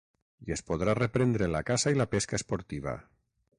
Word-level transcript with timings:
I 0.45 0.53
es 0.55 0.63
podrà 0.69 0.95
reprendre 0.99 1.51
la 1.57 1.63
caça 1.69 1.95
i 1.97 2.01
la 2.01 2.09
pesca 2.17 2.39
esportiva. 2.43 2.99